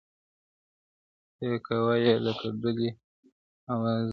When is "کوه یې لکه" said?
1.65-2.47